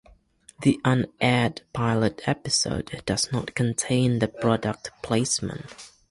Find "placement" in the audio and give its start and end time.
5.03-5.67